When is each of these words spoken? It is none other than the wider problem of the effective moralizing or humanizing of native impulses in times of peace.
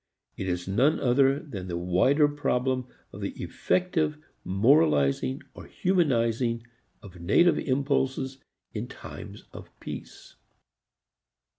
It 0.35 0.47
is 0.49 0.67
none 0.67 0.99
other 0.99 1.39
than 1.39 1.67
the 1.67 1.77
wider 1.77 2.27
problem 2.27 2.87
of 3.13 3.21
the 3.21 3.33
effective 3.39 4.17
moralizing 4.43 5.43
or 5.53 5.67
humanizing 5.67 6.65
of 7.03 7.19
native 7.21 7.59
impulses 7.59 8.39
in 8.73 8.87
times 8.87 9.43
of 9.53 9.69
peace. 9.79 10.37